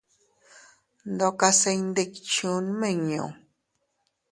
[1.11, 3.25] Ndokase iyndikchuu nmiñu.